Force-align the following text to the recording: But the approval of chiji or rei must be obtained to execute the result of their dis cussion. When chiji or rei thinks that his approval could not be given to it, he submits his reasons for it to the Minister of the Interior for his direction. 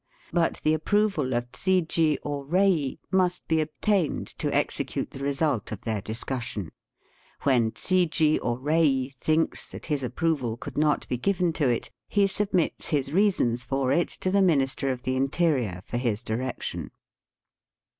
But 0.33 0.61
the 0.63 0.73
approval 0.73 1.35
of 1.35 1.51
chiji 1.51 2.17
or 2.23 2.43
rei 2.43 2.97
must 3.11 3.47
be 3.47 3.61
obtained 3.61 4.29
to 4.39 4.51
execute 4.51 5.11
the 5.11 5.19
result 5.23 5.71
of 5.71 5.81
their 5.81 6.01
dis 6.01 6.23
cussion. 6.23 6.71
When 7.43 7.69
chiji 7.69 8.39
or 8.41 8.57
rei 8.57 9.09
thinks 9.21 9.67
that 9.69 9.85
his 9.93 10.01
approval 10.01 10.57
could 10.57 10.75
not 10.75 11.07
be 11.07 11.17
given 11.19 11.53
to 11.53 11.69
it, 11.69 11.91
he 12.07 12.25
submits 12.25 12.89
his 12.89 13.13
reasons 13.13 13.63
for 13.63 13.91
it 13.91 14.09
to 14.25 14.31
the 14.31 14.41
Minister 14.41 14.89
of 14.89 15.03
the 15.03 15.15
Interior 15.15 15.83
for 15.85 15.97
his 15.97 16.23
direction. 16.23 16.89